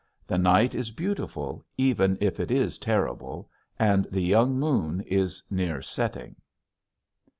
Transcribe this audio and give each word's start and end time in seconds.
The 0.25 0.39
night 0.39 0.73
is 0.73 0.89
beautiful 0.89 1.63
even 1.77 2.17
if 2.19 2.39
it 2.39 2.49
is 2.49 2.79
terrible; 2.79 3.51
and 3.77 4.05
the 4.09 4.23
young 4.23 4.57
moon 4.59 5.01
is 5.01 5.43
near 5.51 5.83
setting. 5.83 6.37